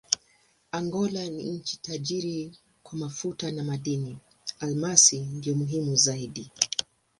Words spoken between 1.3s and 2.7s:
nchi tajiri